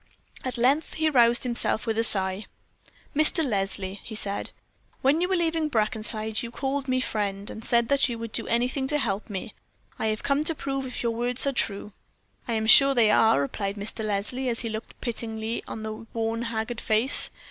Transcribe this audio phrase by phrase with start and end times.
[0.43, 2.47] At length he roused himself with a sigh.
[3.15, 3.45] "Mr.
[3.47, 4.49] Leslie," he said,
[5.03, 8.47] "when you were leaving Brackenside you called me friend, and said that you would do
[8.47, 9.53] anything to help me.
[9.99, 11.93] I have come to prove if your words are true."
[12.47, 14.03] "I am sure they are," replied Mr.
[14.03, 17.29] Leslie, as he looked pityingly on the worn, haggard face.